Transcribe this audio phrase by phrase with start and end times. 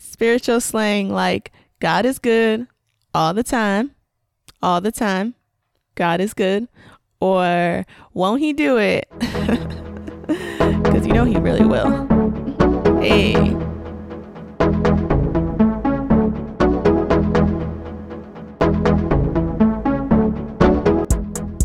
[0.00, 2.66] spiritual slang like God is good
[3.14, 3.92] all the time,
[4.62, 5.34] all the time,
[5.94, 6.68] God is good,
[7.20, 9.08] or won't he do it?
[10.30, 12.06] Because you know he really will.
[13.00, 13.32] Hey.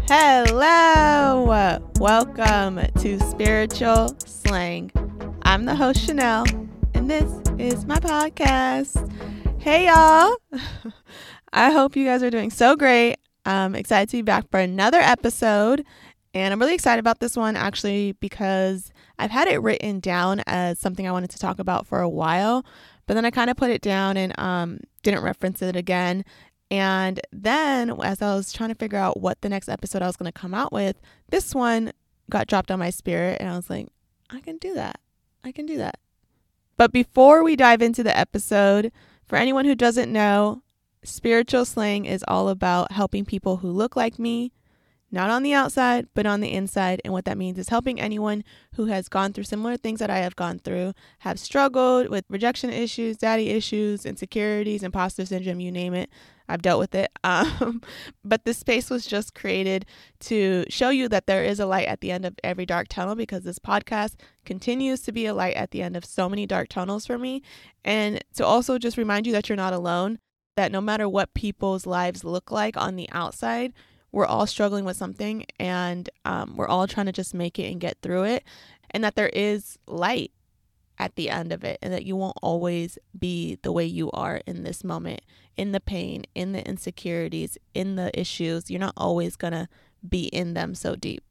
[0.07, 4.91] Hello, welcome to Spiritual Slang.
[5.43, 6.45] I'm the host, Chanel,
[6.95, 9.09] and this is my podcast.
[9.61, 10.35] Hey, y'all.
[11.53, 13.15] I hope you guys are doing so great.
[13.45, 15.85] I'm excited to be back for another episode.
[16.33, 20.79] And I'm really excited about this one actually because I've had it written down as
[20.79, 22.65] something I wanted to talk about for a while,
[23.07, 26.25] but then I kind of put it down and um, didn't reference it again.
[26.69, 30.17] And then as I was trying to figure out what the next episode I was
[30.17, 30.99] going to come out with,
[31.29, 31.93] this one
[32.29, 33.37] got dropped on my spirit.
[33.39, 33.87] And I was like,
[34.29, 34.99] I can do that.
[35.45, 35.99] I can do that.
[36.77, 38.91] But before we dive into the episode,
[39.25, 40.61] for anyone who doesn't know,
[41.03, 44.51] spiritual slang is all about helping people who look like me,
[45.11, 47.01] not on the outside, but on the inside.
[47.03, 48.43] And what that means is helping anyone
[48.75, 52.69] who has gone through similar things that I have gone through, have struggled with rejection
[52.69, 56.09] issues, daddy issues, insecurities, imposter syndrome, you name it.
[56.47, 57.11] I've dealt with it.
[57.25, 57.81] Um,
[58.23, 59.87] but this space was just created
[60.21, 63.15] to show you that there is a light at the end of every dark tunnel
[63.15, 64.13] because this podcast
[64.45, 67.41] continues to be a light at the end of so many dark tunnels for me.
[67.83, 70.19] And to also just remind you that you're not alone,
[70.55, 73.73] that no matter what people's lives look like on the outside,
[74.15, 77.81] we're all struggling with something and um, we're all trying to just make it and
[77.81, 78.45] get through it.
[78.91, 80.31] And that there is light
[80.97, 84.37] at the end of it and that you won't always be the way you are
[84.47, 85.19] in this moment
[85.57, 88.71] in the pain in the insecurities in the issues.
[88.71, 89.67] You're not always going to
[90.07, 91.21] be in them so deep.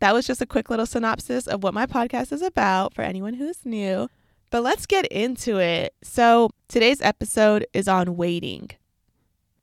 [0.00, 3.34] That was just a quick little synopsis of what my podcast is about for anyone
[3.34, 4.08] who's new
[4.50, 5.94] but let's get into it.
[6.02, 8.68] So today's episode is on waiting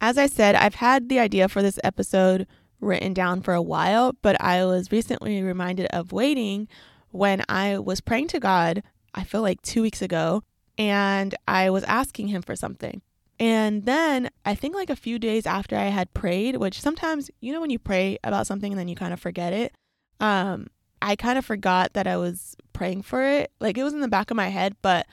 [0.02, 2.47] as i said i've had the idea for this episode
[2.81, 6.67] written down for a while but i was recently reminded of waiting
[7.11, 8.83] when I was praying to God
[9.14, 10.43] I feel like two weeks ago,
[10.77, 13.02] and I was asking him for something.
[13.39, 17.54] And then I think like a few days after I had prayed, which sometimes, you
[17.54, 19.73] know, when you pray about something and then you kind of forget it,
[20.20, 20.67] um,
[21.02, 23.52] I kind of forgot that I was praying for it.
[23.61, 25.08] Like it was in the back of my head, but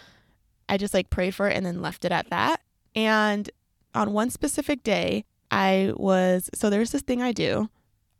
[0.69, 2.60] I just like prayed for it and then left it at that.
[2.96, 3.48] And
[3.96, 7.70] on one specific day, I was so there's this thing I do,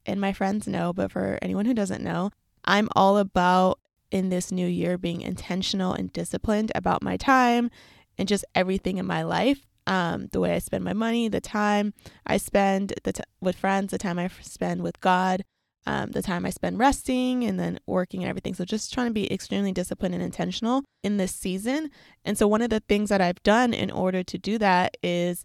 [0.07, 2.31] and my friends know, but for anyone who doesn't know,
[2.65, 3.79] I'm all about
[4.11, 7.71] in this new year being intentional and disciplined about my time
[8.17, 9.67] and just everything in my life.
[9.89, 11.95] Um, the way I spend my money, the time
[12.27, 15.45] I spend the t- with friends, the time I spend with God,
[15.87, 18.55] um, the time I spend resting and then working and everything.
[18.55, 21.91] So just trying to be extremely disciplined and intentional in this season.
[22.25, 25.45] And so one of the things that I've done in order to do that is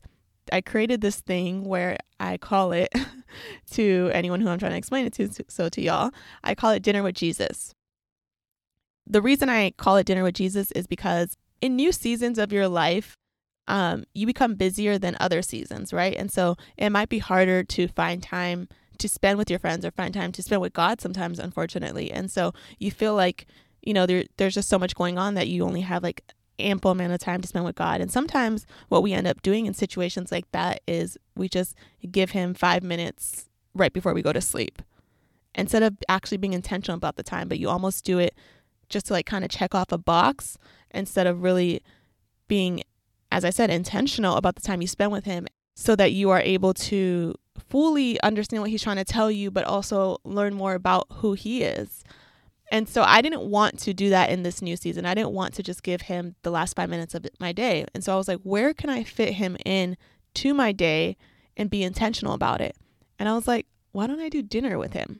[0.51, 2.93] I created this thing where I call it
[3.71, 6.11] to anyone who I'm trying to explain it to, so to y'all,
[6.43, 7.73] I call it dinner with Jesus.
[9.07, 12.67] The reason I call it Dinner with Jesus is because in new seasons of your
[12.67, 13.17] life,
[13.67, 16.15] um, you become busier than other seasons, right?
[16.15, 19.91] And so it might be harder to find time to spend with your friends or
[19.91, 22.11] find time to spend with God sometimes, unfortunately.
[22.11, 23.47] And so you feel like,
[23.81, 26.23] you know, there, there's just so much going on that you only have like
[26.61, 28.01] ample amount of time to spend with God.
[28.01, 31.75] And sometimes what we end up doing in situations like that is we just
[32.11, 34.81] give Him five minutes right before we go to sleep
[35.55, 38.35] instead of actually being intentional about the time, but you almost do it
[38.89, 40.57] just to like kind of check off a box
[40.91, 41.81] instead of really
[42.47, 42.83] being,
[43.31, 46.41] as I said, intentional about the time you spend with him so that you are
[46.41, 47.35] able to
[47.69, 51.63] fully understand what he's trying to tell you, but also learn more about who he
[51.63, 52.03] is.
[52.71, 55.05] And so I didn't want to do that in this new season.
[55.05, 57.85] I didn't want to just give him the last five minutes of my day.
[57.93, 59.97] And so I was like, where can I fit him in
[60.35, 61.17] to my day
[61.57, 62.77] and be intentional about it?
[63.19, 65.19] And I was like, why don't I do dinner with him?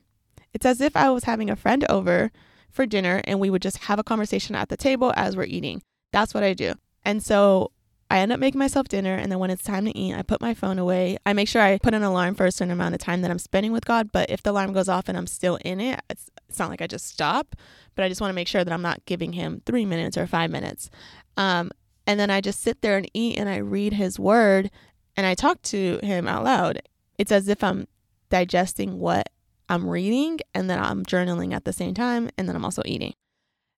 [0.53, 2.31] It's as if I was having a friend over
[2.69, 5.81] for dinner and we would just have a conversation at the table as we're eating.
[6.13, 6.75] That's what I do.
[7.03, 7.72] And so
[8.11, 9.16] I end up making myself dinner.
[9.16, 11.17] And then when it's time to eat, I put my phone away.
[11.25, 13.40] I make sure I put an alarm for a certain amount of time that I'm
[13.40, 14.11] spending with God.
[14.11, 16.81] But if the alarm goes off and I'm still in it, it's, it's not like
[16.81, 17.55] I just stop,
[17.96, 20.28] but I just want to make sure that I'm not giving him three minutes or
[20.28, 20.90] five minutes.
[21.37, 21.72] Um,
[22.05, 24.69] and then I just sit there and eat and I read his word
[25.16, 26.81] and I talk to him out loud.
[27.17, 27.87] It's as if I'm
[28.29, 29.29] digesting what
[29.69, 33.14] I'm reading and then I'm journaling at the same time and then I'm also eating.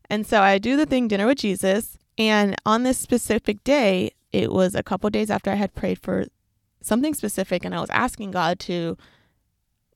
[0.09, 1.99] And so I do the thing dinner with Jesus.
[2.17, 6.25] And on this specific day, it was a couple days after I had prayed for
[6.81, 8.97] something specific and I was asking God to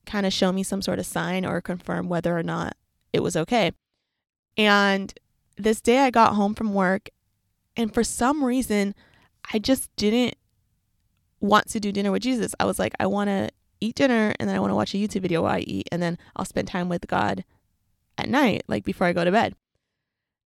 [0.06, 2.76] kind of show me some sort of sign or confirm whether or not
[3.12, 3.72] it was okay.
[4.56, 5.12] And
[5.56, 7.10] this day I got home from work
[7.76, 8.94] And for some reason,
[9.52, 10.34] I just didn't
[11.40, 12.52] want to do dinner with Jesus.
[12.58, 13.50] I was like, I want to
[13.80, 16.02] eat dinner and then I want to watch a YouTube video while I eat and
[16.02, 17.44] then I'll spend time with God
[18.18, 19.54] at night, like before I go to bed.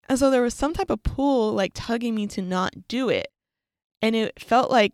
[0.07, 3.32] And so there was some type of pull like tugging me to not do it.
[4.03, 4.93] And it felt like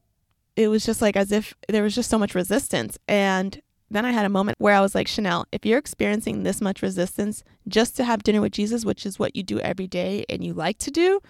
[0.56, 2.98] it was just like as if there was just so much resistance.
[3.08, 3.60] And
[3.90, 6.84] then I had a moment where I was like, Chanel, if you're experiencing this much
[6.84, 10.44] resistance just to have dinner with Jesus, which is what you do every day and
[10.44, 11.22] you like to do,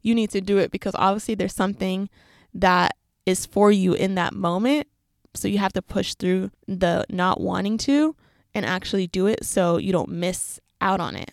[0.00, 2.08] you need to do it because obviously there's something
[2.54, 2.96] that
[3.26, 4.86] is for you in that moment.
[5.34, 8.16] So you have to push through the not wanting to
[8.54, 11.32] and actually do it so you don't miss out on it.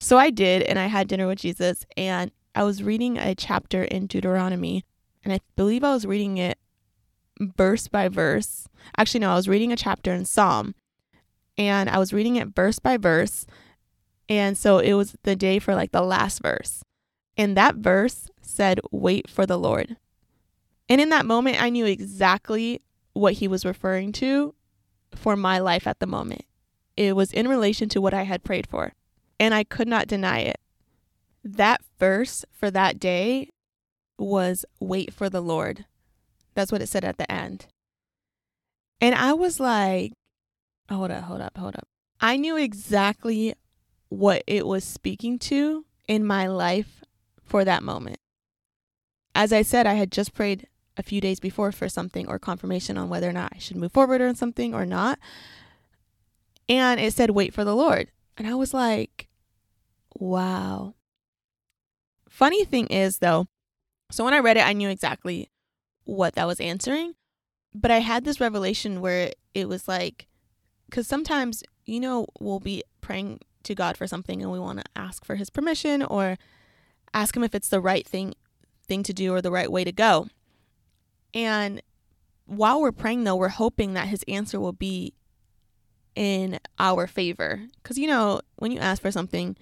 [0.00, 3.84] So I did, and I had dinner with Jesus, and I was reading a chapter
[3.84, 4.84] in Deuteronomy,
[5.22, 6.58] and I believe I was reading it
[7.40, 8.66] verse by verse.
[8.96, 10.74] Actually, no, I was reading a chapter in Psalm,
[11.56, 13.46] and I was reading it verse by verse.
[14.28, 16.82] And so it was the day for like the last verse.
[17.36, 19.96] And that verse said, Wait for the Lord.
[20.88, 22.82] And in that moment, I knew exactly
[23.12, 24.52] what he was referring to
[25.14, 26.42] for my life at the moment.
[26.96, 28.94] It was in relation to what I had prayed for,
[29.38, 30.58] and I could not deny it.
[31.56, 33.48] That verse for that day
[34.18, 35.86] was wait for the Lord.
[36.54, 37.66] That's what it said at the end.
[39.00, 40.12] And I was like,
[40.90, 41.86] hold up, hold up, hold up.
[42.20, 43.54] I knew exactly
[44.08, 47.02] what it was speaking to in my life
[47.44, 48.18] for that moment.
[49.34, 50.66] As I said, I had just prayed
[50.96, 53.92] a few days before for something or confirmation on whether or not I should move
[53.92, 55.18] forward on something or not.
[56.68, 58.10] And it said, wait for the Lord.
[58.36, 59.28] And I was like,
[60.14, 60.94] wow.
[62.38, 63.48] Funny thing is, though,
[64.12, 65.50] so when I read it, I knew exactly
[66.04, 67.14] what that was answering.
[67.74, 70.28] But I had this revelation where it was like,
[70.88, 74.84] because sometimes, you know, we'll be praying to God for something and we want to
[74.94, 76.38] ask for his permission or
[77.12, 78.34] ask him if it's the right thing
[78.86, 80.28] thing to do or the right way to go.
[81.34, 81.82] And
[82.46, 85.12] while we're praying, though, we're hoping that his answer will be
[86.14, 87.62] in our favor.
[87.82, 89.56] Because, you know, when you ask for something,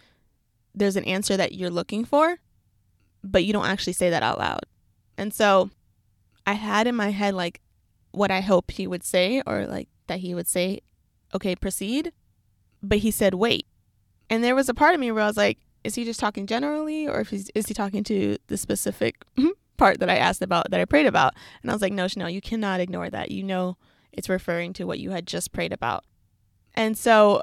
[0.74, 2.36] there's an answer that you're looking for,
[3.26, 4.60] but you don't actually say that out loud.
[5.18, 5.70] And so
[6.46, 7.60] I had in my head, like,
[8.12, 10.80] what I hope he would say, or like that he would say,
[11.34, 12.12] okay, proceed.
[12.82, 13.66] But he said, wait.
[14.30, 16.46] And there was a part of me where I was like, is he just talking
[16.46, 19.24] generally, or if he's, is he talking to the specific
[19.76, 21.34] part that I asked about that I prayed about.
[21.62, 23.30] And I was like, no, Chanel, you cannot ignore that.
[23.30, 23.76] You know,
[24.12, 26.04] it's referring to what you had just prayed about.
[26.74, 27.42] And so,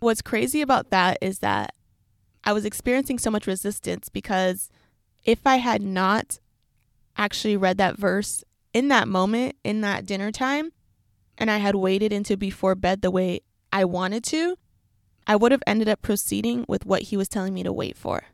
[0.00, 1.74] what's crazy about that is that
[2.44, 4.68] I was experiencing so much resistance because
[5.24, 6.38] if I had not
[7.16, 8.42] actually read that verse
[8.72, 10.72] in that moment, in that dinner time,
[11.38, 13.40] and I had waited into before bed the way
[13.72, 14.56] I wanted to,
[15.26, 18.24] I would have ended up proceeding with what he was telling me to wait for.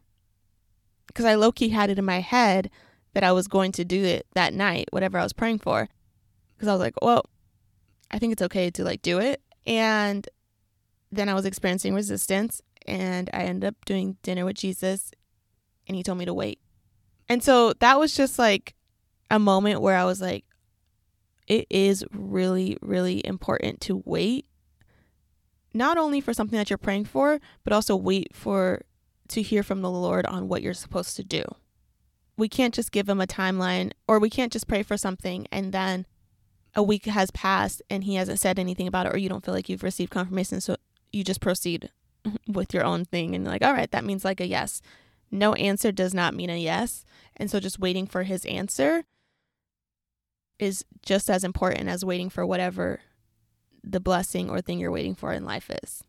[1.06, 2.70] Because I low key had it in my head
[3.14, 5.88] that I was going to do it that night, whatever I was praying for.
[6.55, 7.25] Because I was like, well,
[8.11, 9.40] I think it's okay to like do it.
[9.67, 10.29] And
[11.11, 15.12] then I was experiencing resistance and I ended up doing dinner with Jesus
[15.87, 16.58] and he told me to wait.
[17.29, 18.75] And so that was just like
[19.31, 20.45] a moment where I was like,
[21.47, 24.47] it is really, really important to wait,
[25.73, 28.83] not only for something that you're praying for, but also wait for
[29.29, 31.43] to hear from the Lord on what you're supposed to do.
[32.37, 35.73] We can't just give him a timeline or we can't just pray for something and
[35.73, 36.07] then
[36.75, 39.55] a week has passed and he hasn't said anything about it or you don't feel
[39.55, 40.76] like you've received confirmation so
[41.12, 41.91] you just proceed
[42.47, 44.81] with your own thing and like all right that means like a yes
[45.30, 47.04] no answer does not mean a yes.
[47.37, 49.04] And so just waiting for his answer
[50.58, 53.00] is just as important as waiting for whatever
[53.85, 56.02] the blessing or thing you're waiting for in life is.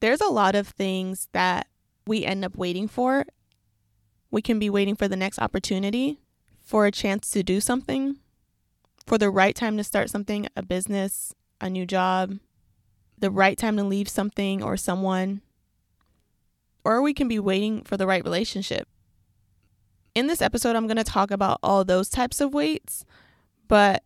[0.00, 1.68] There's a lot of things that
[2.06, 3.24] we end up waiting for.
[4.30, 6.20] We can be waiting for the next opportunity,
[6.60, 8.18] for a chance to do something,
[9.06, 12.38] for the right time to start something, a business, a new job,
[13.18, 15.42] the right time to leave something or someone.
[16.84, 18.88] Or we can be waiting for the right relationship.
[20.14, 23.04] In this episode, I'm going to talk about all those types of waits,
[23.68, 24.02] but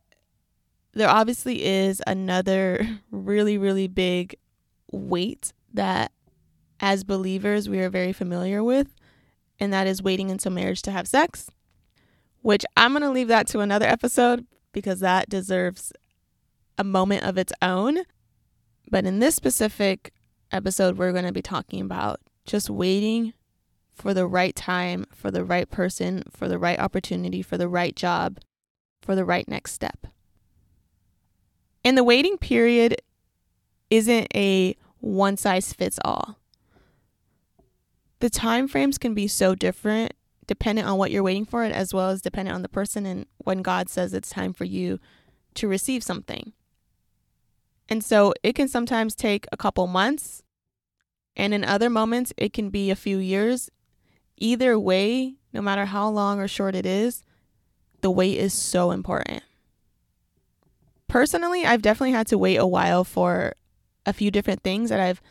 [0.93, 4.37] there obviously is another really, really big
[4.93, 6.13] wait that
[6.81, 8.95] as believers we are very familiar with
[9.59, 11.51] and that is waiting until marriage to have sex,
[12.43, 15.93] which I'm going to leave that to another episode because that deserves
[16.79, 18.01] a moment of its own.
[18.91, 20.13] But in this specific
[20.53, 23.35] episode, we're going to be talking about just waiting
[23.93, 27.97] for the right time, for the right person, for the right opportunity, for the right
[27.97, 28.39] job,
[29.03, 30.07] for the right next step.
[31.85, 32.97] And the waiting period
[33.91, 36.39] isn't a one size fits all
[38.21, 40.13] the time frames can be so different
[40.47, 43.63] dependent on what you're waiting for, as well as dependent on the person and when
[43.63, 45.01] God says it's time for you
[45.55, 46.53] to receive something.
[47.89, 50.43] And so it can sometimes take a couple months,
[51.37, 53.71] and in other moments, it can be a few years.
[54.39, 57.23] Either way, no matter how long or short it is,
[58.01, 59.43] the wait is so important.
[61.09, 63.55] Personally, I've definitely had to wait a while for
[64.05, 65.23] a few different things that I've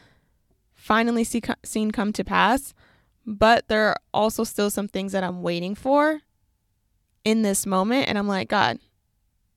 [0.74, 2.74] finally see, seen come to pass,
[3.26, 6.22] but there are also still some things that I'm waiting for
[7.24, 8.08] in this moment.
[8.08, 8.80] And I'm like, God,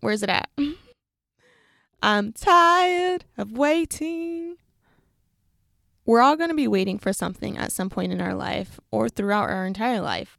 [0.01, 0.49] where's it at?
[2.03, 4.57] I'm tired of waiting.
[6.09, 9.11] We're all going to be waiting for something at some point in our life or
[9.11, 10.39] throughout our entire life.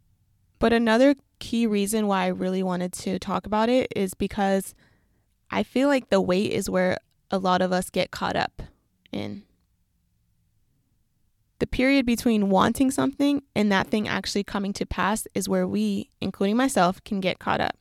[0.57, 4.73] But another key reason why I really wanted to talk about it is because
[5.51, 6.97] I feel like the wait is where
[7.29, 8.63] a lot of us get caught up
[9.11, 9.43] in.
[11.59, 16.09] The period between wanting something and that thing actually coming to pass is where we,
[16.19, 17.77] including myself, can get caught up.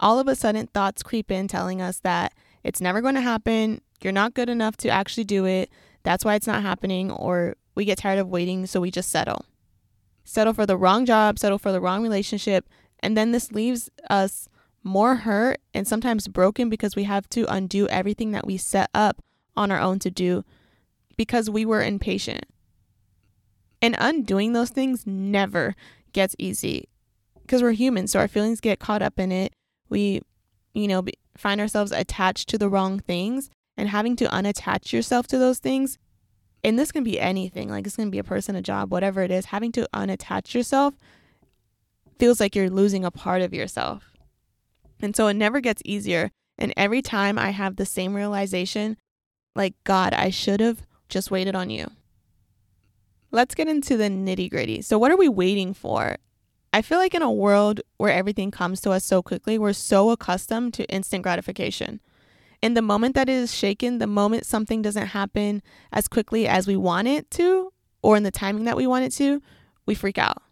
[0.00, 2.32] All of a sudden, thoughts creep in telling us that
[2.64, 5.70] it's never going to happen, you're not good enough to actually do it,
[6.06, 9.44] that's why it's not happening, or we get tired of waiting, so we just settle.
[10.22, 12.68] Settle for the wrong job, settle for the wrong relationship,
[13.00, 14.48] and then this leaves us
[14.84, 19.20] more hurt and sometimes broken because we have to undo everything that we set up
[19.56, 20.44] on our own to do
[21.16, 22.44] because we were impatient.
[23.82, 25.74] And undoing those things never
[26.12, 26.88] gets easy
[27.42, 28.06] because we're human.
[28.06, 29.52] So our feelings get caught up in it.
[29.88, 30.22] We,
[30.72, 31.04] you know,
[31.36, 35.98] find ourselves attached to the wrong things and having to unattach yourself to those things.
[36.64, 39.22] And this can be anything like it's going to be a person, a job, whatever
[39.22, 39.46] it is.
[39.46, 40.94] Having to unattach yourself
[42.18, 44.16] feels like you're losing a part of yourself.
[45.00, 46.30] And so it never gets easier.
[46.58, 48.96] And every time I have the same realization,
[49.54, 51.90] like, God, I should have just waited on you.
[53.30, 54.80] Let's get into the nitty gritty.
[54.82, 56.16] So, what are we waiting for?
[56.72, 60.10] I feel like in a world where everything comes to us so quickly, we're so
[60.10, 62.00] accustomed to instant gratification.
[62.62, 66.66] In the moment that it is shaken, the moment something doesn't happen as quickly as
[66.66, 67.72] we want it to,
[68.02, 69.42] or in the timing that we want it to,
[69.84, 70.42] we freak out.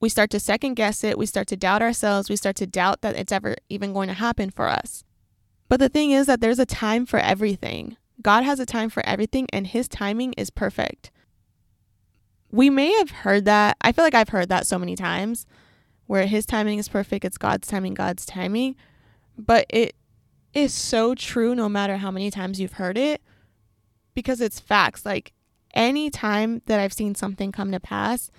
[0.00, 1.16] We start to second guess it.
[1.16, 2.28] We start to doubt ourselves.
[2.28, 5.04] We start to doubt that it's ever even going to happen for us.
[5.68, 7.96] But the thing is that there's a time for everything.
[8.20, 11.10] God has a time for everything, and His timing is perfect.
[12.50, 13.76] We may have heard that.
[13.80, 15.46] I feel like I've heard that so many times
[16.06, 18.76] where His timing is perfect, it's God's timing, God's timing.
[19.44, 19.96] But it
[20.54, 23.22] is so true no matter how many times you've heard it
[24.14, 25.04] because it's facts.
[25.04, 25.32] Like
[25.74, 28.30] any time that I've seen something come to pass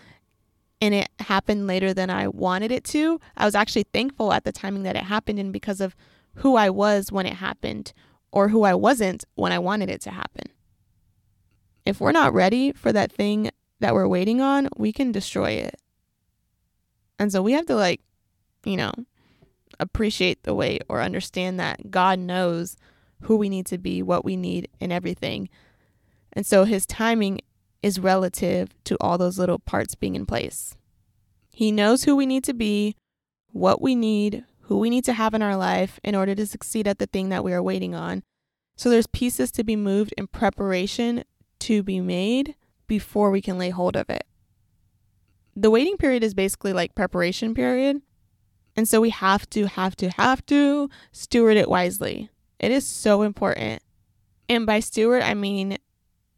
[0.82, 4.52] and it happened later than I wanted it to, I was actually thankful at the
[4.52, 5.96] timing that it happened and because of
[6.36, 7.94] who I was when it happened
[8.32, 10.52] or who I wasn't when I wanted it to happen.
[11.86, 15.76] If we're not ready for that thing that we're waiting on, we can destroy it.
[17.20, 18.02] And so we have to, like,
[18.64, 18.92] you know,
[19.84, 22.76] appreciate the wait or understand that God knows
[23.22, 25.50] who we need to be, what we need, and everything.
[26.34, 27.42] And so his timing
[27.82, 30.76] is relative to all those little parts being in place.
[31.52, 32.96] He knows who we need to be,
[33.52, 36.88] what we need, who we need to have in our life in order to succeed
[36.88, 38.24] at the thing that we are waiting on.
[38.76, 41.24] So there's pieces to be moved in preparation
[41.60, 42.56] to be made
[42.88, 44.26] before we can lay hold of it.
[45.56, 48.02] The waiting period is basically like preparation period.
[48.76, 52.30] And so we have to have to have to steward it wisely.
[52.60, 53.82] It is so important.
[54.50, 55.78] And by steward I mean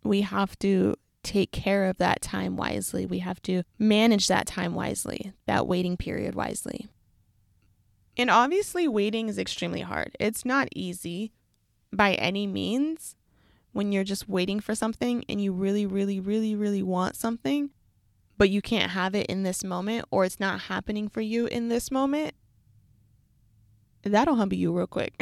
[0.03, 3.05] we have to take care of that time wisely.
[3.05, 6.87] We have to manage that time wisely, that waiting period wisely.
[8.17, 10.15] And obviously, waiting is extremely hard.
[10.19, 11.33] It's not easy
[11.91, 13.15] by any means
[13.73, 17.71] when you're just waiting for something and you really, really, really, really want something,
[18.37, 21.69] but you can't have it in this moment or it's not happening for you in
[21.69, 22.33] this moment.
[24.03, 25.19] That'll humble you real quick.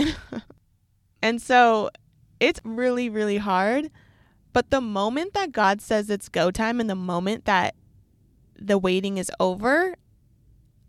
[1.21, 1.89] and so
[2.39, 3.89] it's really, really hard.
[4.51, 7.75] But the moment that God says it's go time and the moment that
[8.59, 9.95] the waiting is over,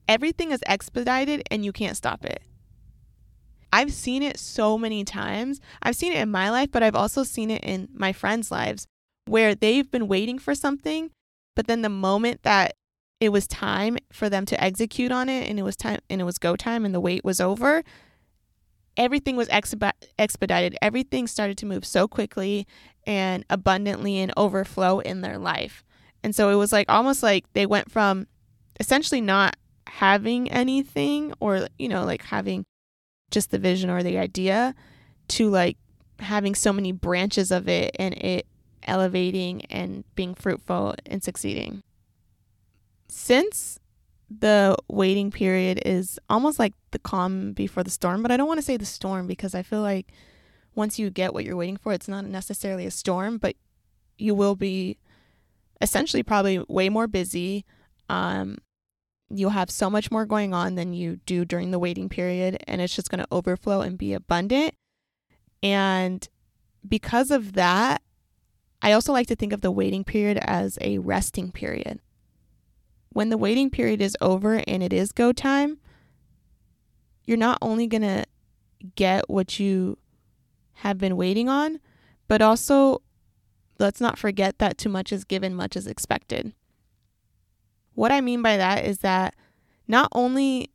[0.08, 2.42] everything is expedited and you can't stop it.
[3.72, 5.60] I've seen it so many times.
[5.82, 8.86] I've seen it in my life, but I've also seen it in my friends' lives
[9.26, 11.10] where they've been waiting for something,
[11.54, 12.74] but then the moment that
[13.20, 16.24] it was time for them to execute on it and it was time and it
[16.24, 17.82] was go time and the wait was over,
[18.96, 20.76] everything was expedited.
[20.82, 22.66] Everything started to move so quickly
[23.06, 25.84] and abundantly and overflow in their life.
[26.22, 28.26] And so it was like almost like they went from
[28.80, 29.56] essentially not
[29.86, 32.64] having anything or you know like having
[33.30, 34.74] just the vision or the idea
[35.28, 35.76] to like
[36.18, 38.46] having so many branches of it and it
[38.86, 41.82] elevating and being fruitful and succeeding.
[43.08, 43.78] since
[44.30, 48.58] the waiting period is almost like the calm before the storm, but I don't want
[48.58, 50.12] to say the storm because I feel like
[50.74, 53.54] once you get what you're waiting for, it's not necessarily a storm, but
[54.18, 54.98] you will be
[55.80, 57.64] essentially probably way more busy.
[58.08, 58.58] Um,
[59.30, 62.80] you'll have so much more going on than you do during the waiting period, and
[62.80, 64.74] it's just going to overflow and be abundant.
[65.62, 66.26] And
[66.86, 68.02] because of that,
[68.84, 72.00] I also like to think of the waiting period as a resting period.
[73.08, 75.78] When the waiting period is over and it is go time,
[77.24, 78.26] you're not only going to
[78.94, 79.96] get what you
[80.74, 81.80] have been waiting on,
[82.28, 83.00] but also
[83.78, 86.52] let's not forget that too much is given, much is expected.
[87.94, 89.34] What I mean by that is that
[89.88, 90.70] not only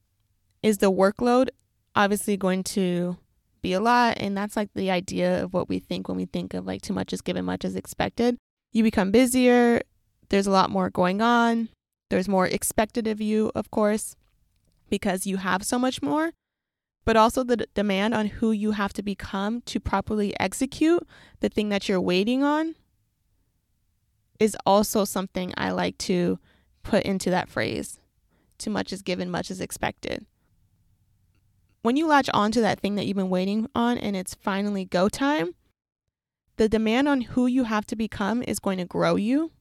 [0.63, 1.49] is the workload
[1.95, 3.17] obviously going to
[3.61, 6.53] be a lot, and that's like the idea of what we think when we think
[6.53, 8.37] of like too much is given, much is expected.
[8.71, 9.81] You become busier,
[10.29, 11.69] there's a lot more going on,
[12.09, 14.15] there's more expected of you, of course,
[14.89, 16.31] because you have so much more
[17.09, 21.01] but also the d- demand on who you have to become to properly execute
[21.39, 22.75] the thing that you're waiting on
[24.39, 26.37] is also something I like to
[26.83, 27.99] put into that phrase.
[28.59, 30.25] Too much is given, much is expected.
[31.81, 34.83] When you latch on to that thing that you've been waiting on and it's finally
[34.83, 35.55] go time,
[36.57, 39.51] the demand on who you have to become is going to grow you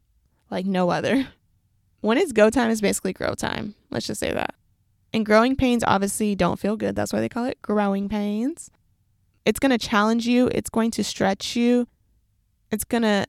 [0.50, 1.28] like no other.
[2.00, 3.74] When it's go time, is basically grow time.
[3.90, 4.54] Let's just say that.
[5.12, 6.94] And growing pains obviously don't feel good.
[6.94, 8.70] That's why they call it growing pains.
[9.44, 11.88] It's going to challenge you, it's going to stretch you,
[12.70, 13.26] it's going to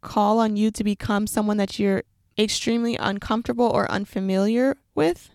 [0.00, 2.02] call on you to become someone that you're
[2.36, 5.30] extremely uncomfortable or unfamiliar with,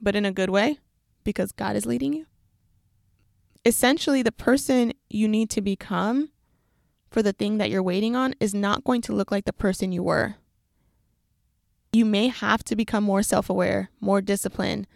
[0.00, 0.78] but in a good way
[1.24, 2.26] because God is leading you.
[3.64, 6.30] Essentially, the person you need to become
[7.10, 9.92] for the thing that you're waiting on is not going to look like the person
[9.92, 10.36] you were.
[11.92, 14.86] You may have to become more self aware, more disciplined,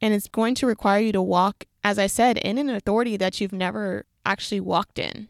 [0.00, 3.40] and it's going to require you to walk, as I said, in an authority that
[3.40, 5.28] you've never actually walked in.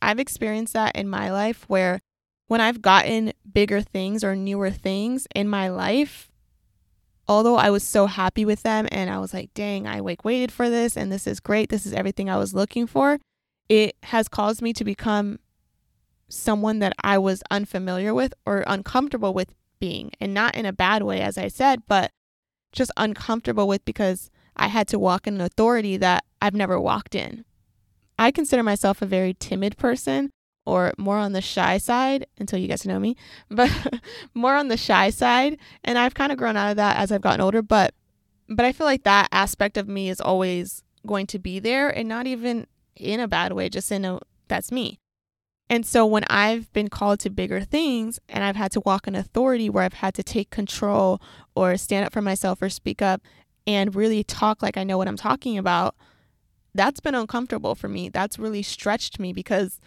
[0.00, 2.00] I've experienced that in my life where
[2.46, 6.29] when I've gotten bigger things or newer things in my life,
[7.30, 10.50] although I was so happy with them and I was like, dang, I like waited
[10.50, 11.68] for this and this is great.
[11.68, 13.20] This is everything I was looking for.
[13.68, 15.38] It has caused me to become
[16.28, 20.10] someone that I was unfamiliar with or uncomfortable with being.
[20.20, 22.10] And not in a bad way, as I said, but
[22.72, 27.14] just uncomfortable with because I had to walk in an authority that I've never walked
[27.14, 27.44] in.
[28.18, 30.30] I consider myself a very timid person
[30.66, 33.16] or more on the shy side until you get to know me,
[33.50, 33.70] but
[34.34, 35.58] more on the shy side.
[35.84, 37.94] And I've kind of grown out of that as I've gotten older, but
[38.48, 42.08] but I feel like that aspect of me is always going to be there and
[42.08, 44.98] not even in a bad way, just in a that's me.
[45.68, 49.14] And so when I've been called to bigger things and I've had to walk in
[49.14, 51.22] authority where I've had to take control
[51.54, 53.22] or stand up for myself or speak up
[53.68, 55.94] and really talk like I know what I'm talking about,
[56.74, 58.08] that's been uncomfortable for me.
[58.08, 59.80] That's really stretched me because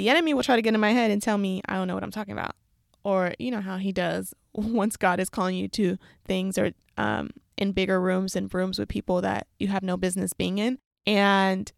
[0.00, 1.92] the enemy will try to get in my head and tell me I don't know
[1.92, 2.56] what I'm talking about.
[3.04, 7.28] Or, you know, how he does once God is calling you to things or um,
[7.58, 10.78] in bigger rooms and rooms with people that you have no business being in.
[11.06, 11.70] And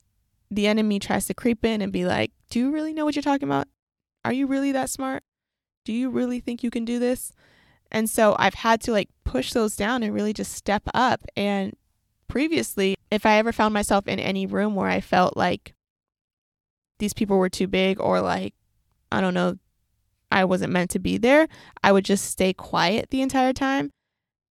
[0.52, 3.24] the enemy tries to creep in and be like, Do you really know what you're
[3.24, 3.66] talking about?
[4.24, 5.24] Are you really that smart?
[5.84, 7.32] Do you really think you can do this?
[7.90, 11.22] And so I've had to like push those down and really just step up.
[11.36, 11.74] And
[12.28, 15.74] previously, if I ever found myself in any room where I felt like
[17.02, 18.54] these people were too big or like,
[19.10, 19.58] I don't know,
[20.30, 21.48] I wasn't meant to be there,
[21.82, 23.90] I would just stay quiet the entire time.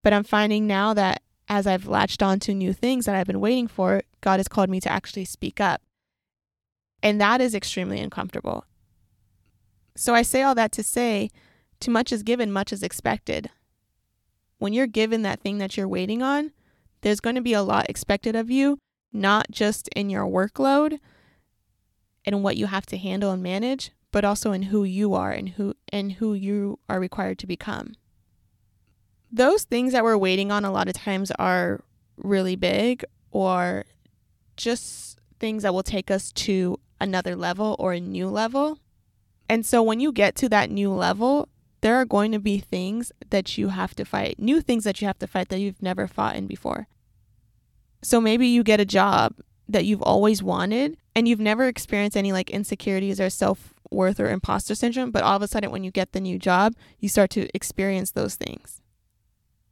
[0.04, 3.40] But I'm finding now that as I've latched on to new things that I've been
[3.40, 5.82] waiting for, God has called me to actually speak up.
[7.02, 8.66] And that is extremely uncomfortable.
[9.96, 11.30] So I say all that to say
[11.80, 13.50] too much is given, much is expected.
[14.58, 16.52] When you're given that thing that you're waiting on,
[17.00, 18.78] there's going to be a lot expected of you,
[19.14, 21.00] not just in your workload
[22.26, 25.50] and what you have to handle and manage, but also in who you are and
[25.50, 27.94] who and who you are required to become.
[29.32, 31.82] Those things that we're waiting on a lot of times are
[32.18, 33.86] really big or
[34.58, 38.78] just things that will take us to another level or a new level.
[39.50, 41.50] And so when you get to that new level,
[41.82, 45.08] there are going to be things that you have to fight, new things that you
[45.08, 46.88] have to fight that you've never fought in before.
[48.04, 49.36] So maybe you get a job
[49.68, 54.30] that you've always wanted and you've never experienced any like insecurities or self worth or
[54.30, 57.30] imposter syndrome, but all of a sudden when you get the new job, you start
[57.32, 58.82] to experience those things.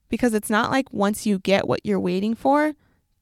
[0.09, 2.73] Because it's not like once you get what you're waiting for,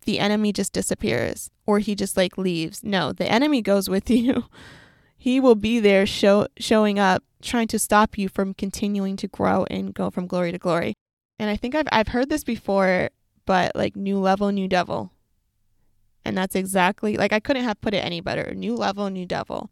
[0.05, 2.83] the enemy just disappears or he just like leaves.
[2.83, 4.45] No, the enemy goes with you.
[5.17, 9.65] he will be there show, showing up, trying to stop you from continuing to grow
[9.69, 10.93] and go from glory to glory.
[11.37, 13.09] And I think I've, I've heard this before,
[13.45, 15.11] but like new level, new devil.
[16.27, 18.53] And that's exactly like I couldn't have put it any better.
[18.53, 19.69] New level, new devil.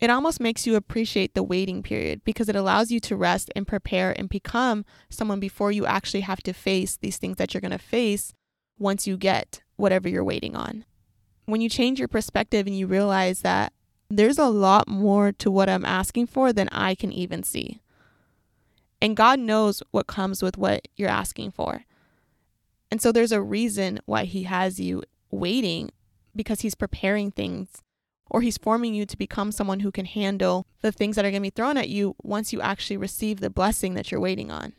[0.00, 3.64] It almost makes you appreciate the waiting period because it allows you to rest and
[3.64, 7.70] prepare and become someone before you actually have to face these things that you're going
[7.70, 8.34] to face
[8.76, 10.84] once you get whatever you're waiting on.
[11.44, 13.72] When you change your perspective and you realize that
[14.10, 17.80] there's a lot more to what I'm asking for than I can even see.
[19.00, 21.84] And God knows what comes with what you're asking for.
[22.90, 25.04] And so there's a reason why He has you
[25.38, 25.90] waiting
[26.34, 27.82] because He's preparing things
[28.30, 31.42] or He's forming you to become someone who can handle the things that are going
[31.42, 34.72] to be thrown at you once you actually receive the blessing that you're waiting on.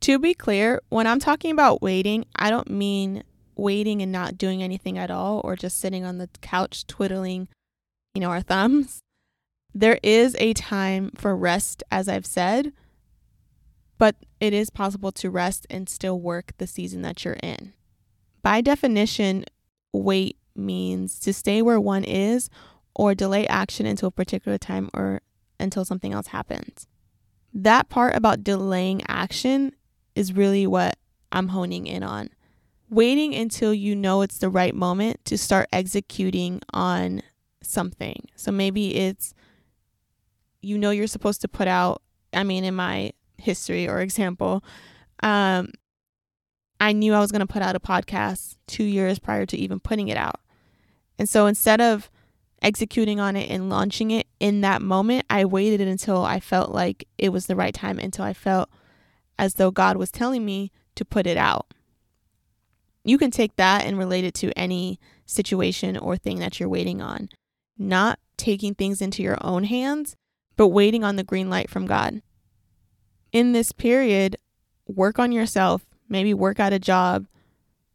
[0.00, 3.22] To be clear, when I'm talking about waiting, I don't mean
[3.54, 7.48] waiting and not doing anything at all or just sitting on the couch twiddling
[8.14, 9.02] you know, our thumbs.
[9.74, 12.72] There is a time for rest, as I've said,
[13.98, 17.72] but it is possible to rest and still work the season that you're in.
[18.42, 19.44] By definition,
[19.92, 22.50] wait means to stay where one is
[22.94, 25.20] or delay action until a particular time or
[25.58, 26.86] until something else happens.
[27.52, 29.72] That part about delaying action
[30.14, 30.96] is really what
[31.32, 32.30] I'm honing in on.
[32.88, 37.22] Waiting until you know it's the right moment to start executing on
[37.62, 38.26] something.
[38.34, 39.34] So maybe it's
[40.62, 44.64] you know you're supposed to put out I mean in my history or example,
[45.22, 45.70] um
[46.80, 49.78] I knew I was going to put out a podcast 2 years prior to even
[49.80, 50.40] putting it out.
[51.18, 52.10] And so instead of
[52.62, 57.06] executing on it and launching it in that moment, I waited until I felt like
[57.18, 58.70] it was the right time until I felt
[59.38, 61.72] as though God was telling me to put it out.
[63.04, 67.00] You can take that and relate it to any situation or thing that you're waiting
[67.00, 67.28] on
[67.78, 70.14] not taking things into your own hands,
[70.56, 72.20] but waiting on the green light from God.
[73.32, 74.36] In this period,
[74.86, 77.26] work on yourself, maybe work at a job,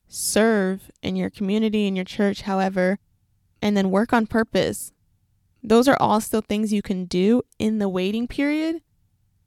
[0.08, 2.97] serve in your community, in your church, however,
[3.62, 4.91] and then work on purpose.
[5.62, 8.82] Those are all still things you can do in the waiting period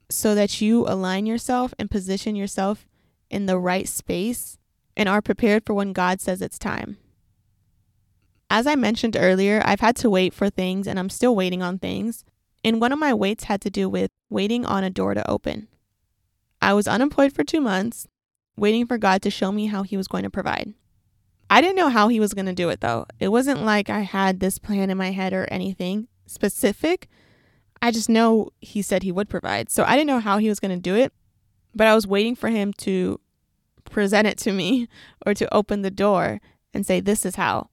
[0.09, 2.87] so that you align yourself and position yourself
[3.29, 4.57] in the right space
[4.97, 6.97] and are prepared for when God says it's time.
[8.49, 11.77] As I mentioned earlier, I've had to wait for things and I'm still waiting on
[11.77, 12.25] things.
[12.63, 15.67] And one of my waits had to do with waiting on a door to open.
[16.61, 18.07] I was unemployed for two months,
[18.59, 20.73] waiting for God to show me how He was going to provide.
[21.49, 23.05] I didn't know how He was going to do it though.
[23.19, 27.09] It wasn't like I had this plan in my head or anything specific.
[27.81, 29.69] I just know He said He would provide.
[29.69, 31.13] So I didn't know how He was going to do it,
[31.73, 33.19] but I was waiting for Him to
[33.85, 34.87] present it to me
[35.25, 36.41] or to open the door
[36.73, 37.69] and say, This is how.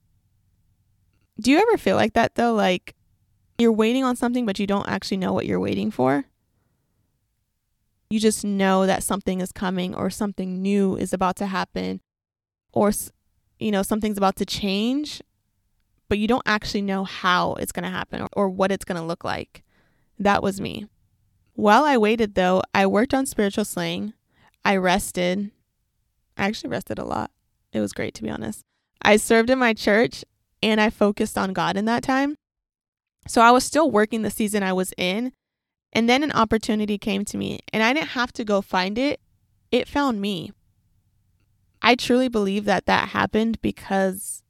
[1.38, 2.54] Do you ever feel like that though?
[2.54, 2.94] Like
[3.58, 6.24] you're waiting on something, but you don't actually know what you're waiting for?
[8.08, 12.00] You just know that something is coming or something new is about to happen
[12.72, 12.92] or,
[13.58, 15.22] you know, something's about to change,
[16.08, 19.00] but you don't actually know how it's going to happen or, or what it's going
[19.00, 19.64] to look like.
[20.18, 20.86] That was me.
[21.54, 24.12] While I waited, though, I worked on spiritual slang.
[24.64, 25.50] I rested.
[26.36, 27.30] I actually rested a lot.
[27.72, 28.62] It was great, to be honest.
[29.02, 30.24] I served in my church
[30.62, 32.36] and I focused on God in that time.
[33.26, 35.32] So I was still working the season I was in.
[35.96, 39.18] And then an opportunity came to me, and I didn't have to go find it,
[39.72, 40.52] it found me.
[41.80, 44.42] I truly believe that that happened because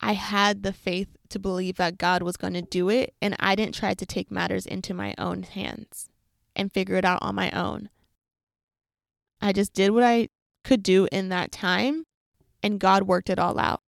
[0.00, 3.54] I had the faith to believe that God was going to do it, and I
[3.54, 6.08] didn't try to take matters into my own hands
[6.56, 7.88] and figure it out on my own.
[9.40, 10.30] I just did what I
[10.64, 12.06] could do in that time,
[12.60, 13.82] and God worked it all out.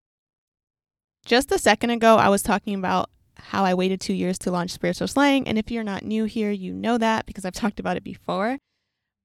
[1.26, 3.10] Just a second ago, I was talking about
[3.44, 5.46] how I waited two years to launch Spiritual Slang.
[5.46, 8.58] And if you're not new here, you know that because I've talked about it before.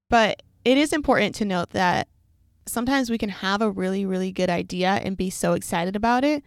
[0.10, 2.08] But it is important to note that
[2.66, 6.44] sometimes we can have a really, really good idea and be so excited about it,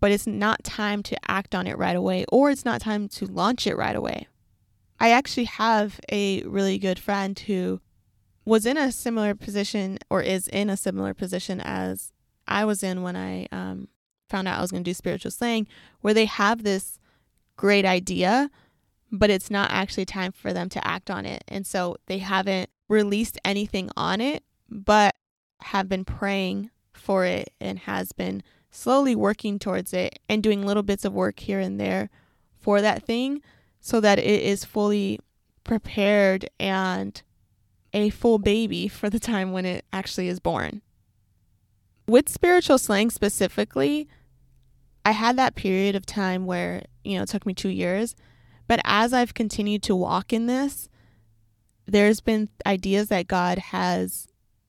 [0.00, 3.26] but it's not time to act on it right away, or it's not time to
[3.26, 4.26] launch it right away.
[4.98, 7.80] I actually have a really good friend who
[8.44, 12.12] was in a similar position or is in a similar position as
[12.46, 13.88] I was in when I um,
[14.28, 15.66] found out I was going to do spiritual slang,
[16.00, 16.98] where they have this
[17.62, 18.50] great idea,
[19.12, 21.44] but it's not actually time for them to act on it.
[21.46, 25.14] And so they haven't released anything on it, but
[25.60, 30.82] have been praying for it and has been slowly working towards it and doing little
[30.82, 32.10] bits of work here and there
[32.58, 33.40] for that thing
[33.80, 35.20] so that it is fully
[35.62, 37.22] prepared and
[37.92, 40.82] a full baby for the time when it actually is born.
[42.08, 44.08] With spiritual slang specifically,
[45.04, 48.14] I had that period of time where, you know, it took me two years,
[48.68, 50.88] But as I've continued to walk in this,
[51.86, 54.28] there's been ideas that God has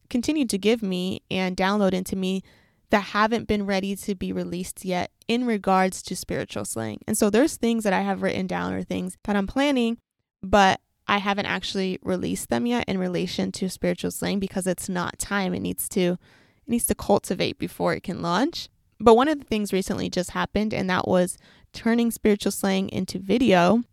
[0.09, 2.43] continued to give me and download into me
[2.89, 6.99] that haven't been ready to be released yet in regards to spiritual slang.
[7.07, 9.97] And so there's things that I have written down or things that I'm planning,
[10.41, 15.17] but I haven't actually released them yet in relation to spiritual slang because it's not
[15.17, 15.53] time.
[15.53, 16.17] It needs to
[16.65, 18.69] it needs to cultivate before it can launch.
[19.03, 21.37] But one of the things recently just happened and that was
[21.73, 23.83] turning spiritual slang into video.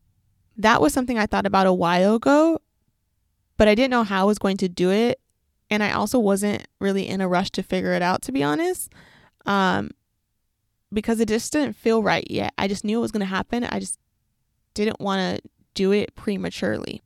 [0.56, 2.60] That was something I thought about a while ago,
[3.56, 5.20] but I didn't know how I was going to do it
[5.68, 8.92] and I also wasn't really in a rush to figure it out to be honest.
[9.46, 9.90] Um
[10.92, 12.52] because it just didn't feel right yet.
[12.58, 13.64] I just knew it was going to happen.
[13.64, 13.98] I just
[14.74, 17.00] didn't want to do it prematurely.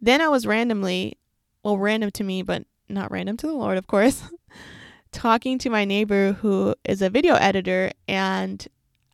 [0.00, 1.16] Then I was randomly,
[1.62, 4.22] well, random to me, but not random to the Lord, of course,
[5.14, 8.66] talking to my neighbor who is a video editor and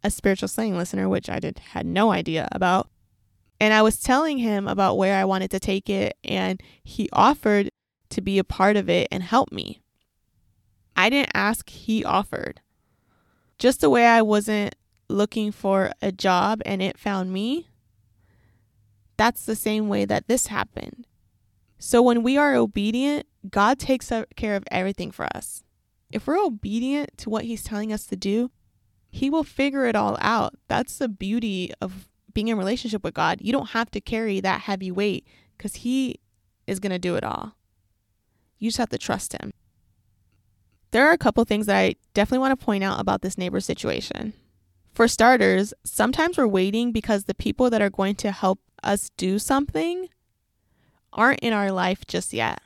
[0.02, 2.88] a spiritual slang listener, which I did had no idea about.
[3.60, 7.68] And I was telling him about where I wanted to take it, and he offered
[8.08, 9.82] to be a part of it and help me.
[10.96, 12.62] I didn't ask, he offered.
[13.58, 14.74] Just the way I wasn't
[15.08, 17.68] looking for a job and it found me,
[19.18, 21.06] that's the same way that this happened.
[21.78, 25.62] So when we are obedient, God takes care of everything for us.
[26.10, 28.50] If we're obedient to what He's telling us to do,
[29.10, 30.54] He will figure it all out.
[30.68, 33.38] That's the beauty of being in relationship with God.
[33.40, 36.20] You don't have to carry that heavy weight because He
[36.66, 37.54] is going to do it all.
[38.60, 39.52] You just have to trust him.
[40.92, 43.60] There are a couple things that I definitely want to point out about this neighbor
[43.60, 44.34] situation.
[44.92, 49.38] For starters, sometimes we're waiting because the people that are going to help us do
[49.38, 50.08] something
[51.12, 52.60] aren't in our life just yet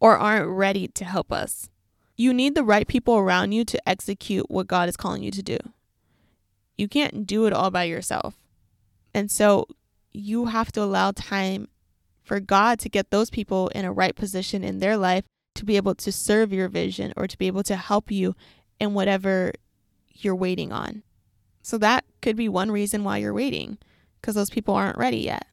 [0.00, 1.68] or aren't ready to help us.
[2.16, 5.42] You need the right people around you to execute what God is calling you to
[5.42, 5.58] do.
[6.76, 8.34] You can't do it all by yourself.
[9.12, 9.66] And so
[10.12, 11.68] you have to allow time
[12.22, 15.24] for God to get those people in a right position in their life
[15.54, 18.34] to be able to serve your vision or to be able to help you
[18.80, 19.52] in whatever
[20.12, 21.02] you're waiting on.
[21.62, 23.78] So that could be one reason why you're waiting
[24.20, 25.46] because those people aren't ready yet.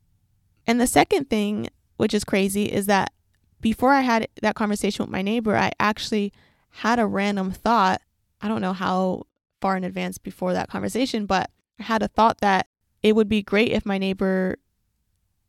[0.65, 3.11] And the second thing, which is crazy, is that
[3.59, 6.33] before I had that conversation with my neighbor, I actually
[6.71, 8.01] had a random thought.
[8.41, 9.23] I don't know how
[9.59, 12.67] far in advance before that conversation, but I had a thought that
[13.03, 14.57] it would be great if my neighbor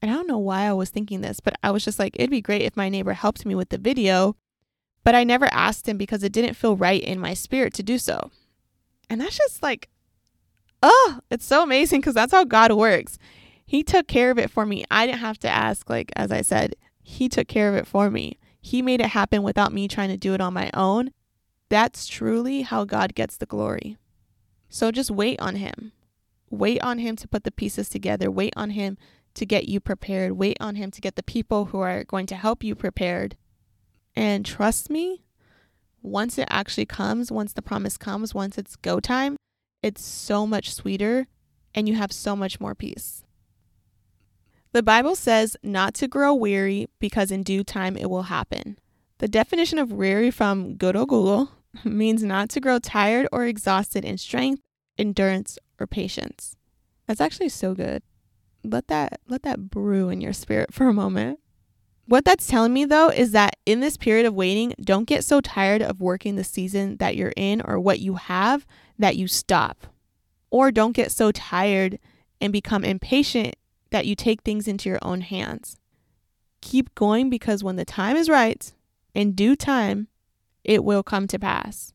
[0.02, 2.28] and I don't know why I was thinking this, but I was just like, it'd
[2.28, 4.36] be great if my neighbor helped me with the video.
[5.04, 7.98] But I never asked him because it didn't feel right in my spirit to do
[7.98, 8.32] so.
[9.08, 9.88] And that's just like,
[10.82, 13.16] oh, it's so amazing because that's how God works.
[13.64, 14.84] He took care of it for me.
[14.90, 18.10] I didn't have to ask, like, as I said, He took care of it for
[18.10, 18.38] me.
[18.62, 21.10] He made it happen without me trying to do it on my own.
[21.68, 23.98] That's truly how God gets the glory.
[24.68, 25.92] So just wait on Him.
[26.48, 28.30] Wait on Him to put the pieces together.
[28.30, 28.96] Wait on Him
[29.34, 30.32] to get you prepared.
[30.32, 33.36] Wait on Him to get the people who are going to help you prepared.
[34.14, 35.24] And trust me,
[36.00, 39.36] once it actually comes, once the promise comes, once it's go time,
[39.82, 41.26] it's so much sweeter
[41.74, 43.21] and you have so much more peace.
[44.72, 48.78] The Bible says not to grow weary because in due time it will happen.
[49.18, 51.50] The definition of weary from good old Google
[51.84, 54.62] means not to grow tired or exhausted in strength,
[54.98, 56.56] endurance, or patience.
[57.06, 58.02] That's actually so good
[58.64, 61.38] let that let that brew in your spirit for a moment.
[62.06, 65.40] What that's telling me though is that in this period of waiting, don't get so
[65.40, 68.66] tired of working the season that you're in or what you have
[68.98, 69.86] that you stop.
[70.50, 71.98] Or don't get so tired
[72.40, 73.54] and become impatient
[73.92, 75.78] that you take things into your own hands.
[76.60, 78.72] Keep going because when the time is right,
[79.14, 80.08] in due time,
[80.64, 81.92] it will come to pass.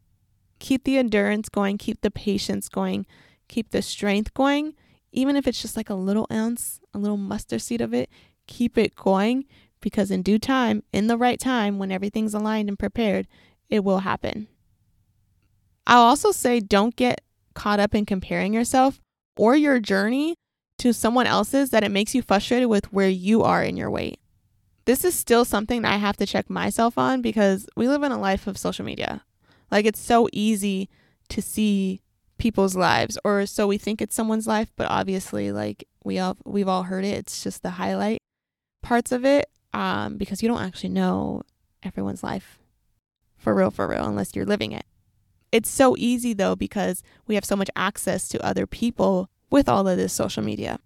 [0.59, 3.05] Keep the endurance going, keep the patience going,
[3.47, 4.73] keep the strength going
[5.11, 8.09] even if it's just like a little ounce, a little mustard seed of it,
[8.45, 9.45] keep it going
[9.81, 13.27] because in due time, in the right time, when everything's aligned and prepared,
[13.69, 14.47] it will happen.
[15.85, 17.21] I'll also say don't get
[17.53, 18.99] caught up in comparing yourself
[19.35, 20.35] or your journey
[20.79, 24.19] to someone else's that it makes you frustrated with where you are in your wait.
[24.85, 28.11] This is still something that I have to check myself on because we live in
[28.11, 29.23] a life of social media.
[29.69, 30.89] Like it's so easy
[31.29, 32.01] to see
[32.37, 36.67] people's lives or so we think it's someone's life but obviously like we all we've
[36.67, 38.19] all heard it it's just the highlight
[38.83, 41.41] parts of it um because you don't actually know
[41.83, 42.59] everyone's life
[43.37, 44.85] for real for real unless you're living it
[45.51, 49.87] it's so easy though because we have so much access to other people with all
[49.87, 50.79] of this social media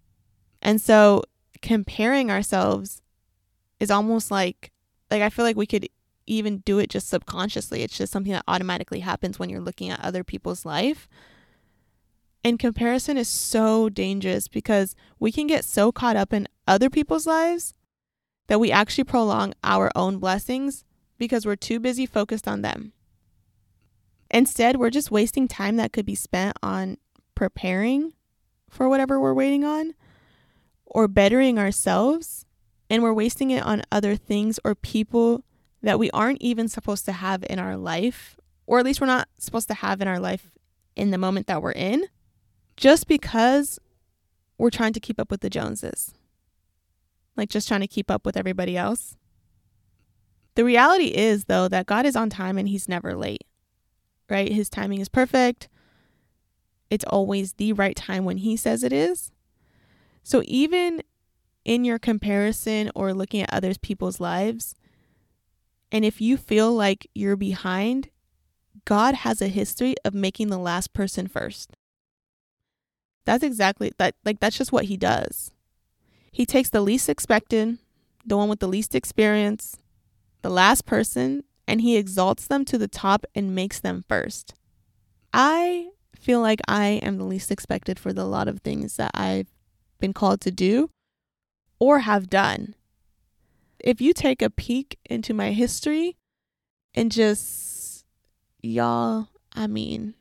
[0.61, 1.23] and so
[1.61, 3.01] comparing ourselves
[3.79, 4.71] is almost like
[5.09, 5.87] like I feel like we could
[6.27, 7.81] even do it just subconsciously.
[7.83, 11.07] It's just something that automatically happens when you're looking at other people's life
[12.43, 17.27] And comparison is so dangerous because we can get so caught up in other people's
[17.27, 17.73] lives
[18.47, 20.83] that we actually prolong our own blessings
[21.17, 22.93] because we're too busy focused on them.
[24.31, 26.97] Instead, we're just wasting time that could be spent on
[27.35, 28.13] preparing
[28.71, 29.93] for whatever we're waiting on
[30.85, 32.45] or bettering ourselves,
[32.89, 35.43] and we're wasting it on other things or people
[35.81, 39.27] that we aren't even supposed to have in our life, or at least we're not
[39.37, 40.51] supposed to have in our life
[40.95, 42.05] in the moment that we're in,
[42.75, 43.79] just because
[44.57, 46.13] we're trying to keep up with the Joneses.
[47.37, 49.15] Like just trying to keep up with everybody else.
[50.55, 53.45] The reality is, though, that God is on time and He's never late,
[54.29, 54.51] right?
[54.51, 55.69] His timing is perfect.
[56.91, 59.31] It's always the right time when He says it is.
[60.21, 61.01] So even
[61.65, 64.75] in your comparison or looking at other people's lives,
[65.91, 68.09] and if you feel like you're behind,
[68.85, 71.71] God has a history of making the last person first.
[73.25, 75.51] That's exactly that like that's just what he does.
[76.31, 77.77] He takes the least expected,
[78.25, 79.77] the one with the least experience,
[80.41, 84.55] the last person, and he exalts them to the top and makes them first.
[85.33, 85.89] I
[86.21, 89.47] feel like I am the least expected for the lot of things that I've
[89.99, 90.91] been called to do
[91.79, 92.75] or have done.
[93.79, 96.17] If you take a peek into my history
[96.93, 98.05] and just,
[98.61, 100.13] y'all, I mean,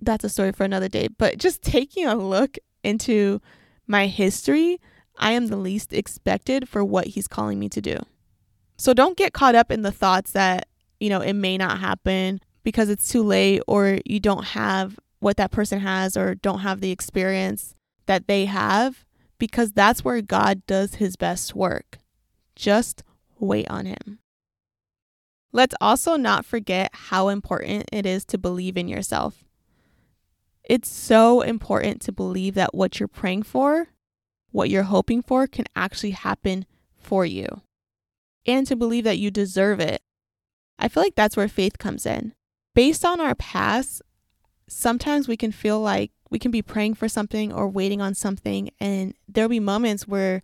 [0.00, 3.40] that's a story for another day, but just taking a look into
[3.86, 4.78] my history,
[5.16, 7.96] I am the least expected for what he's calling me to do.
[8.76, 12.40] So don't get caught up in the thoughts that, you know, it may not happen
[12.62, 16.80] because it's too late or you don't have what that person has or don't have
[16.80, 17.74] the experience
[18.06, 19.04] that they have
[19.38, 21.98] because that's where God does his best work.
[22.56, 23.02] Just
[23.38, 24.18] wait on him.
[25.52, 29.44] Let's also not forget how important it is to believe in yourself.
[30.62, 33.88] It's so important to believe that what you're praying for,
[34.52, 37.62] what you're hoping for, can actually happen for you,
[38.46, 40.02] and to believe that you deserve it.
[40.78, 42.34] I feel like that's where faith comes in.
[42.74, 44.02] Based on our past,
[44.70, 48.70] sometimes we can feel like we can be praying for something or waiting on something,
[48.78, 50.42] and there'll be moments where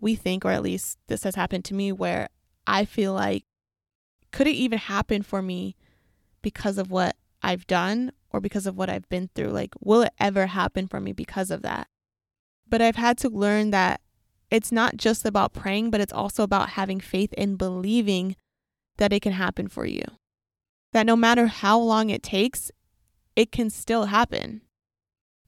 [0.00, 2.28] we think, or at least this has happened to me, where
[2.66, 3.44] I feel like,
[4.30, 5.74] could it even happen for me
[6.40, 9.48] because of what I've done or because of what I've been through?
[9.48, 11.88] Like, will it ever happen for me because of that?
[12.68, 14.00] But I've had to learn that
[14.50, 18.36] it's not just about praying, but it's also about having faith and believing
[18.98, 20.04] that it can happen for you.
[20.92, 22.70] That no matter how long it takes,
[23.38, 24.62] it can still happen.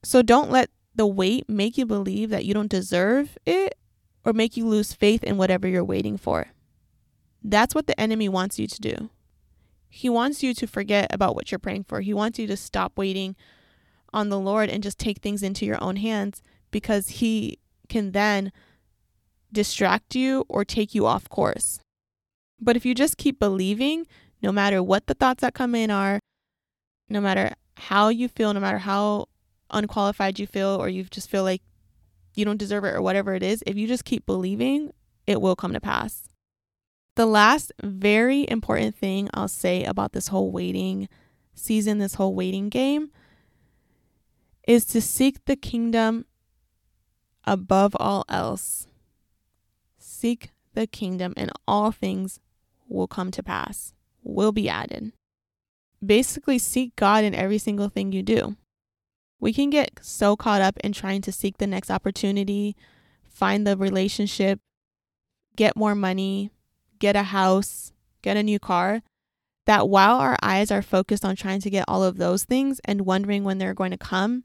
[0.01, 3.75] So don't let the wait make you believe that you don't deserve it
[4.23, 6.47] or make you lose faith in whatever you're waiting for.
[7.43, 9.09] That's what the enemy wants you to do.
[9.89, 11.99] He wants you to forget about what you're praying for.
[11.99, 13.35] He wants you to stop waiting
[14.13, 18.53] on the Lord and just take things into your own hands because he can then
[19.51, 21.81] distract you or take you off course.
[22.57, 24.07] But if you just keep believing,
[24.41, 26.21] no matter what the thoughts that come in are,
[27.09, 29.27] no matter how you feel, no matter how
[29.71, 31.61] unqualified you feel or you just feel like
[32.35, 34.91] you don't deserve it or whatever it is, if you just keep believing,
[35.25, 36.29] it will come to pass.
[37.15, 41.09] The last very important thing I'll say about this whole waiting
[41.53, 43.09] season, this whole waiting game,
[44.67, 46.25] is to seek the kingdom
[47.45, 48.87] above all else.
[49.97, 52.39] Seek the kingdom, and all things
[52.87, 55.11] will come to pass, will be added.
[56.03, 58.55] Basically, seek God in every single thing you do.
[59.39, 62.75] We can get so caught up in trying to seek the next opportunity,
[63.27, 64.59] find the relationship,
[65.55, 66.51] get more money,
[66.99, 69.01] get a house, get a new car,
[69.65, 73.01] that while our eyes are focused on trying to get all of those things and
[73.01, 74.43] wondering when they're going to come,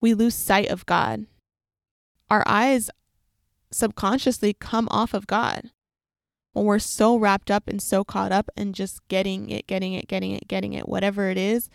[0.00, 1.26] we lose sight of God.
[2.30, 2.90] Our eyes
[3.70, 5.70] subconsciously come off of God
[6.54, 10.08] when we're so wrapped up and so caught up and just getting it, getting it,
[10.08, 11.68] getting it, getting it, whatever it is,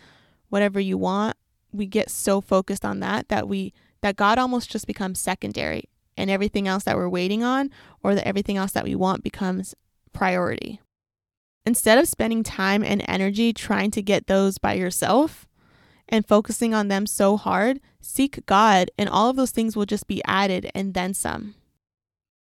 [0.48, 1.36] whatever you want,
[1.70, 5.84] we get so focused on that that we that God almost just becomes secondary
[6.16, 7.70] and everything else that we're waiting on
[8.02, 9.74] or that everything else that we want becomes
[10.12, 10.80] priority.
[11.66, 15.46] Instead of spending time and energy trying to get those by yourself
[16.08, 20.06] and focusing on them so hard, seek God and all of those things will just
[20.06, 21.54] be added and then some.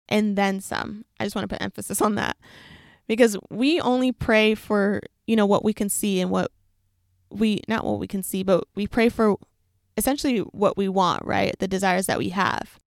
[0.10, 1.06] And then some.
[1.20, 2.38] I just want to put emphasis on that
[3.08, 6.52] because we only pray for, you know, what we can see and what
[7.30, 9.38] we not what we can see, but we pray for
[9.98, 11.58] essentially what we want, right?
[11.60, 12.80] The desires that we have.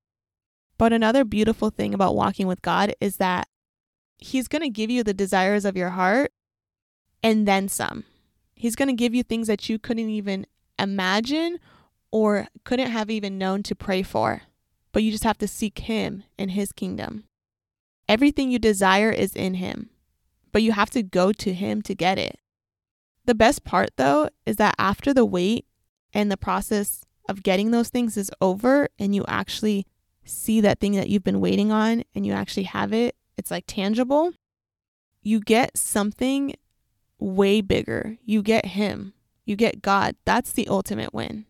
[0.78, 3.48] But another beautiful thing about walking with God is that
[4.18, 6.32] He's going to give you the desires of your heart
[7.22, 8.04] and then some.
[8.54, 10.46] He's going to give you things that you couldn't even
[10.78, 11.58] imagine
[12.10, 14.42] or couldn't have even known to pray for.
[14.97, 17.24] But you just have to seek Him and His kingdom.
[18.09, 19.90] Everything you desire is in Him,
[20.53, 22.38] but you have to go to Him to get it.
[23.26, 25.66] The best part, though, is that after the wait
[26.14, 29.86] and the process of getting those things is over and you actually
[30.24, 33.64] see that thing that you've been waiting on and you actually have it, it's like
[33.66, 34.32] tangible,
[35.20, 36.55] you get something
[37.18, 38.16] way bigger.
[38.24, 39.12] You get Him,
[39.44, 40.16] you get God.
[40.24, 41.44] That's the ultimate win.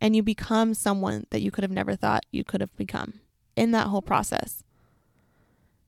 [0.00, 3.20] And you become someone that you could have never thought you could have become
[3.56, 4.64] in that whole process.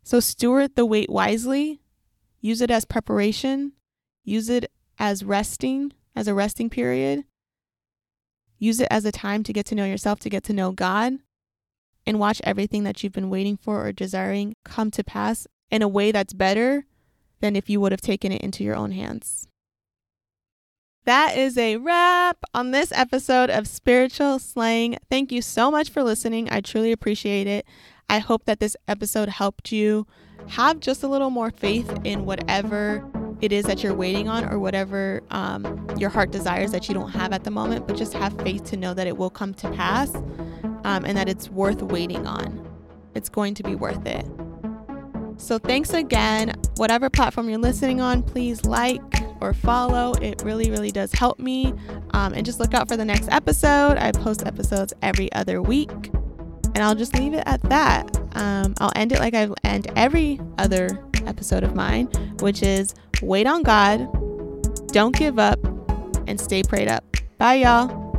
[0.02, 1.80] So, steward the wait wisely,
[2.40, 3.72] use it as preparation,
[4.24, 7.24] use it as resting, as a resting period.
[8.58, 11.14] Use it as a time to get to know yourself, to get to know God,
[12.06, 15.88] and watch everything that you've been waiting for or desiring come to pass in a
[15.88, 16.84] way that's better
[17.40, 19.48] than if you would have taken it into your own hands.
[21.04, 24.98] That is a wrap on this episode of Spiritual Slang.
[25.10, 26.48] Thank you so much for listening.
[26.48, 27.66] I truly appreciate it.
[28.08, 30.06] I hope that this episode helped you
[30.46, 33.04] have just a little more faith in whatever
[33.40, 37.10] it is that you're waiting on or whatever um, your heart desires that you don't
[37.10, 39.68] have at the moment, but just have faith to know that it will come to
[39.72, 40.14] pass
[40.84, 42.64] um, and that it's worth waiting on.
[43.16, 44.24] It's going to be worth it.
[45.36, 46.54] So, thanks again.
[46.76, 49.00] Whatever platform you're listening on, please like
[49.42, 50.12] or follow.
[50.14, 51.74] It really, really does help me.
[52.12, 53.98] Um, and just look out for the next episode.
[53.98, 55.90] I post episodes every other week.
[56.74, 58.16] And I'll just leave it at that.
[58.34, 62.06] Um, I'll end it like I end every other episode of mine,
[62.40, 64.08] which is wait on God,
[64.88, 65.58] don't give up,
[66.26, 67.04] and stay prayed up.
[67.36, 68.11] Bye, y'all.